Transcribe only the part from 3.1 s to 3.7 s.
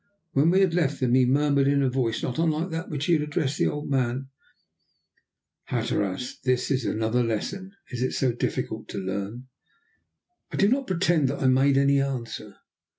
had addressed the